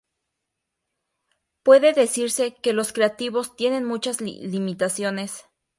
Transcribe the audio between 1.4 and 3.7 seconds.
Puede decirse que los creativos